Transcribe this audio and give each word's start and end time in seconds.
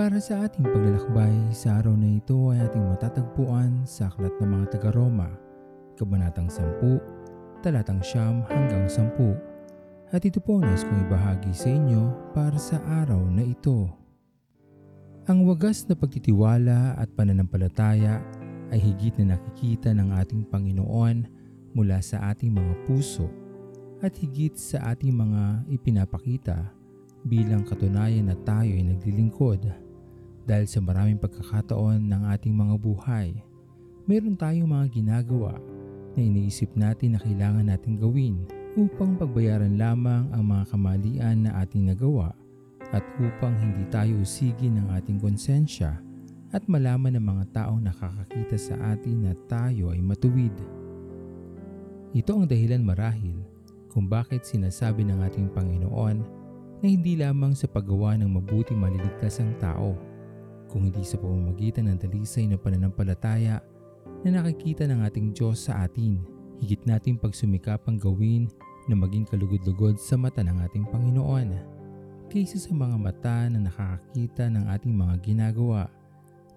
Para 0.00 0.16
sa 0.16 0.48
ating 0.48 0.64
paglalakbay, 0.64 1.52
sa 1.52 1.76
araw 1.76 1.92
na 1.92 2.16
ito 2.16 2.48
ay 2.48 2.64
ating 2.64 2.88
matatagpuan 2.88 3.84
sa 3.84 4.08
Aklat 4.08 4.32
ng 4.40 4.48
mga 4.48 4.66
taga-Roma, 4.72 5.28
Kabanatang 6.00 6.48
10, 6.48 7.60
Talatang 7.60 8.00
Siyam 8.00 8.40
hanggang 8.48 8.88
10. 8.88 9.12
At 10.08 10.24
ito 10.24 10.40
po 10.40 10.56
nais 10.56 10.88
kong 10.88 11.04
ibahagi 11.04 11.52
sa 11.52 11.68
inyo 11.68 12.32
para 12.32 12.56
sa 12.56 12.80
araw 13.04 13.28
na 13.28 13.44
ito. 13.44 13.92
Ang 15.28 15.44
wagas 15.44 15.84
na 15.84 15.92
pagtitiwala 15.92 16.96
at 16.96 17.12
pananampalataya 17.12 18.24
ay 18.72 18.80
higit 18.80 19.20
na 19.20 19.36
nakikita 19.36 19.92
ng 19.92 20.16
ating 20.16 20.48
Panginoon 20.48 21.28
mula 21.76 22.00
sa 22.00 22.32
ating 22.32 22.56
mga 22.56 22.88
puso 22.88 23.28
at 24.00 24.16
higit 24.16 24.56
sa 24.56 24.96
ating 24.96 25.12
mga 25.12 25.68
ipinapakita 25.68 26.72
bilang 27.20 27.68
katunayan 27.68 28.32
na 28.32 28.36
tayo 28.48 28.72
ay 28.72 28.96
naglilingkod. 28.96 29.89
Dahil 30.50 30.66
sa 30.66 30.82
maraming 30.82 31.22
pagkakataon 31.22 32.10
ng 32.10 32.22
ating 32.34 32.50
mga 32.50 32.74
buhay, 32.82 33.38
meron 34.10 34.34
tayong 34.34 34.66
mga 34.66 34.90
ginagawa 34.90 35.54
na 36.18 36.26
iniisip 36.26 36.74
natin 36.74 37.14
na 37.14 37.22
kailangan 37.22 37.70
natin 37.70 37.94
gawin 37.94 38.50
upang 38.74 39.14
pagbayaran 39.14 39.78
lamang 39.78 40.26
ang 40.34 40.42
mga 40.42 40.74
kamalian 40.74 41.46
na 41.46 41.62
ating 41.62 41.86
nagawa 41.86 42.34
at 42.90 43.06
upang 43.22 43.54
hindi 43.62 43.86
tayo 43.94 44.18
usigin 44.18 44.74
ng 44.74 44.90
ating 44.98 45.22
konsensya 45.22 46.02
at 46.50 46.66
malaman 46.66 47.14
ng 47.14 47.22
mga 47.30 47.44
taong 47.54 47.86
nakakakita 47.86 48.58
sa 48.58 48.74
atin 48.90 49.30
na 49.30 49.38
tayo 49.46 49.94
ay 49.94 50.02
matuwid. 50.02 50.50
Ito 52.10 52.42
ang 52.42 52.50
dahilan 52.50 52.82
marahil 52.82 53.38
kung 53.86 54.10
bakit 54.10 54.42
sinasabi 54.42 55.06
ng 55.06 55.22
ating 55.30 55.54
Panginoon 55.54 56.18
na 56.82 56.86
hindi 56.90 57.14
lamang 57.14 57.54
sa 57.54 57.70
paggawa 57.70 58.18
ng 58.18 58.34
mabuti 58.34 58.74
maliligtas 58.74 59.38
ang 59.38 59.54
tao, 59.62 60.09
kung 60.70 60.86
hindi 60.86 61.02
sa 61.02 61.18
pamamagitan 61.18 61.90
ng 61.90 61.98
dalisay 61.98 62.46
na 62.46 62.56
pananampalataya 62.56 63.58
na 64.22 64.30
nakikita 64.30 64.86
ng 64.86 65.02
ating 65.04 65.34
Diyos 65.34 65.66
sa 65.66 65.84
atin. 65.84 66.22
Higit 66.62 66.86
nating 66.86 67.18
pagsumikapang 67.18 67.98
gawin 67.98 68.46
na 68.86 68.94
maging 68.94 69.26
kalugod-lugod 69.26 69.98
sa 69.98 70.14
mata 70.14 70.40
ng 70.40 70.62
ating 70.70 70.86
Panginoon 70.88 71.48
kaysa 72.30 72.62
sa 72.62 72.70
mga 72.70 72.96
mata 72.96 73.50
na 73.50 73.66
nakakakita 73.66 74.46
ng 74.46 74.70
ating 74.70 74.94
mga 74.94 75.14
ginagawa. 75.20 75.90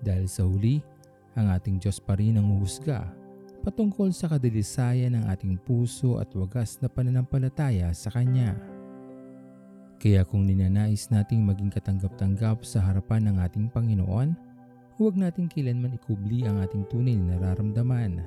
Dahil 0.06 0.30
sa 0.30 0.46
huli, 0.46 0.86
ang 1.34 1.50
ating 1.50 1.82
Diyos 1.82 1.98
pa 1.98 2.14
rin 2.14 2.38
ang 2.38 2.62
uhusga 2.62 3.24
patungkol 3.64 4.12
sa 4.12 4.28
kadilisayan 4.28 5.16
ng 5.16 5.26
ating 5.32 5.56
puso 5.64 6.20
at 6.20 6.28
wagas 6.36 6.84
na 6.84 6.92
pananampalataya 6.92 7.96
sa 7.96 8.12
Kanya. 8.12 8.73
Kaya 10.04 10.28
kung 10.28 10.44
ninanais 10.44 11.08
nating 11.16 11.48
maging 11.48 11.72
katanggap-tanggap 11.72 12.68
sa 12.68 12.84
harapan 12.84 13.24
ng 13.24 13.40
ating 13.40 13.72
Panginoon, 13.72 14.36
huwag 15.00 15.16
nating 15.16 15.48
kilanman 15.48 15.96
ikubli 15.96 16.44
ang 16.44 16.60
ating 16.60 16.84
tunay 16.92 17.16
na 17.16 17.40
nararamdaman. 17.40 18.20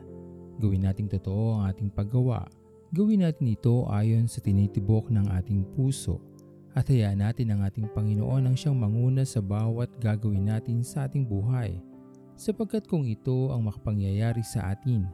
Gawin 0.56 0.88
nating 0.88 1.12
totoo 1.12 1.60
ang 1.60 1.68
ating 1.68 1.92
paggawa. 1.92 2.48
Gawin 2.96 3.28
natin 3.28 3.52
ito 3.52 3.84
ayon 3.92 4.24
sa 4.24 4.40
tinitibok 4.40 5.12
ng 5.12 5.28
ating 5.36 5.68
puso 5.76 6.16
at 6.72 6.88
hayaan 6.88 7.20
natin 7.20 7.52
ang 7.52 7.60
ating 7.68 7.92
Panginoon 7.92 8.48
ang 8.48 8.56
siyang 8.56 8.80
manguna 8.80 9.28
sa 9.28 9.44
bawat 9.44 9.92
gagawin 10.00 10.48
natin 10.48 10.80
sa 10.80 11.04
ating 11.04 11.28
buhay. 11.28 11.76
Sapagkat 12.40 12.88
kung 12.88 13.04
ito 13.04 13.52
ang 13.52 13.68
makapangyayari 13.68 14.40
sa 14.40 14.72
atin, 14.72 15.04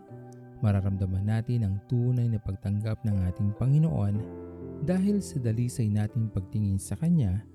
mararamdaman 0.62 1.26
natin 1.26 1.66
ang 1.66 1.82
tunay 1.91 2.31
na 2.31 2.38
pagtanggap 2.38 3.03
ng 3.03 3.19
ating 3.34 3.50
Panginoon 3.59 4.41
dahil 4.82 5.22
sa 5.22 5.38
dalisay 5.38 5.87
nating 5.87 6.26
pagtingin 6.34 6.75
sa 6.75 6.98
Kanya 6.98 7.47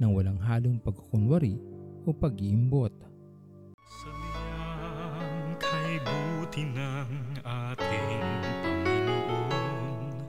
nang 0.00 0.16
walang 0.16 0.40
halong 0.40 0.80
pagkukunwari 0.80 1.60
o 2.08 2.16
pag-iimbot. 2.16 2.92
Sabihan 3.84 5.52
kay 5.60 6.00
buti 6.00 6.64
ng 6.72 7.10
ating 7.44 8.24
Panginoon 8.64 10.24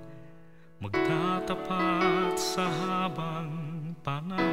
Magtatapat 0.83 2.35
sa 2.35 2.67
habang 2.67 3.51
panahon 4.03 4.50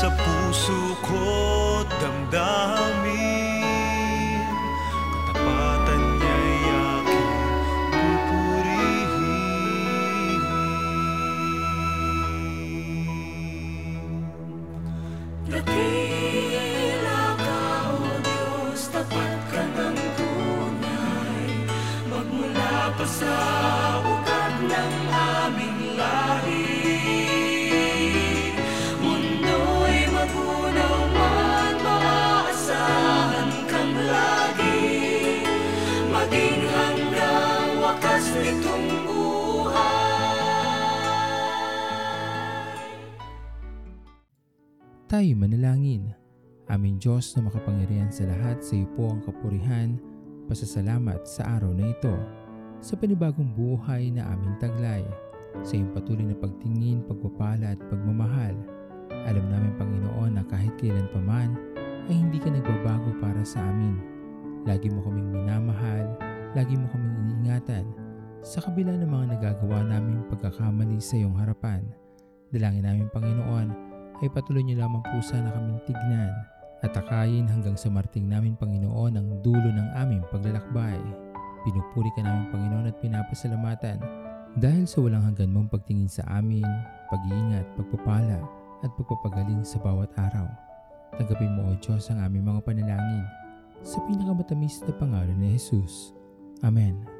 sa 0.00 0.08
puso 0.16 0.96
ko 1.04 1.84
damdamin. 2.00 3.60
Katapatan 5.28 6.00
niya'y 6.16 6.72
aking 6.72 7.28
pupurihin. 7.92 9.20
Dakila 15.52 16.79
nitong 38.40 38.86
buhay. 39.04 40.40
Tayo 45.10 45.32
manalangin. 45.36 46.16
Aming 46.70 47.02
Diyos 47.02 47.34
na 47.34 47.50
makapangyarihan 47.50 48.14
sa 48.14 48.30
lahat, 48.30 48.62
sa 48.62 48.78
iyo 48.78 48.86
po 48.94 49.10
ang 49.10 49.18
kapurihan, 49.26 49.98
pasasalamat 50.46 51.26
sa 51.26 51.58
araw 51.58 51.74
na 51.74 51.90
ito, 51.90 52.14
sa 52.78 52.94
panibagong 52.94 53.50
buhay 53.58 54.14
na 54.14 54.22
aming 54.30 54.54
taglay, 54.62 55.02
sa 55.66 55.74
iyong 55.74 55.90
patuloy 55.90 56.22
na 56.22 56.38
pagtingin, 56.38 57.02
pagpapala 57.10 57.74
at 57.74 57.80
pagmamahal. 57.90 58.54
Alam 59.26 59.50
namin 59.50 59.74
Panginoon 59.76 60.38
na 60.38 60.46
kahit 60.46 60.70
kailan 60.78 61.10
paman 61.10 61.58
ay 62.06 62.14
hindi 62.14 62.38
ka 62.38 62.48
nagbabago 62.48 63.10
para 63.18 63.42
sa 63.42 63.66
amin. 63.66 63.98
Lagi 64.62 64.94
mo 64.94 65.02
kaming 65.02 65.42
minamahal, 65.42 66.06
lagi 66.54 66.78
mo 66.78 66.86
kaming 66.94 67.18
iniingatan, 67.18 67.84
sa 68.40 68.64
kabila 68.64 68.96
ng 68.96 69.08
mga 69.08 69.26
nagagawa 69.36 69.84
naming 69.84 70.24
pagkakamali 70.32 70.96
sa 70.96 71.20
iyong 71.20 71.36
harapan. 71.36 71.84
Dalangin 72.50 72.88
namin 72.88 73.08
Panginoon 73.12 73.68
ay 74.20 74.28
patuloy 74.32 74.64
niyo 74.64 74.80
lamang 74.80 75.04
po 75.04 75.20
sana 75.20 75.52
kaming 75.52 75.80
tignan 75.84 76.32
at 76.80 76.92
akayin 76.96 77.44
hanggang 77.44 77.76
sa 77.76 77.92
marting 77.92 78.24
namin 78.26 78.56
Panginoon 78.56 79.12
ang 79.16 79.28
dulo 79.44 79.68
ng 79.68 79.88
aming 80.00 80.24
paglalakbay. 80.32 80.96
Pinupuri 81.68 82.08
ka 82.16 82.24
namin 82.24 82.48
Panginoon 82.48 82.88
at 82.88 82.96
pinapasalamatan 83.04 84.00
dahil 84.56 84.88
sa 84.88 85.04
walang 85.04 85.22
hanggan 85.22 85.52
mong 85.52 85.68
pagtingin 85.70 86.10
sa 86.10 86.24
amin, 86.32 86.66
pag-iingat, 87.12 87.68
pagpapala 87.76 88.40
at 88.80 88.90
pagpapagaling 88.96 89.62
sa 89.62 89.78
bawat 89.84 90.10
araw. 90.16 90.48
Tanggapin 91.20 91.54
mo 91.54 91.70
o 91.70 91.76
Diyos 91.76 92.08
ang 92.08 92.24
aming 92.24 92.48
mga 92.48 92.64
panalangin 92.64 93.24
sa 93.84 94.00
pinakamatamis 94.08 94.80
na 94.88 94.92
pangalan 94.96 95.36
ni 95.36 95.54
Jesus. 95.54 96.16
Amen. 96.64 97.19